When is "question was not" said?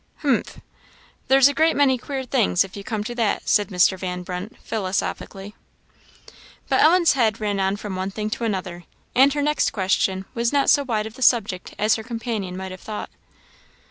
9.73-10.71